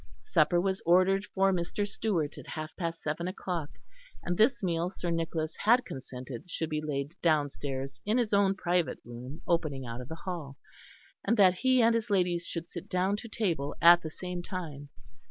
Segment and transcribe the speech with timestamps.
[0.23, 1.87] Supper was ordered for Mr.
[1.87, 3.69] Stewart at half past seven o'clock;
[4.23, 8.97] and this meal Sir Nicholas had consented should be laid downstairs in his own private
[9.05, 10.57] room opening out of the hall,
[11.23, 14.89] and that he and his ladies should sit down to table at the same time.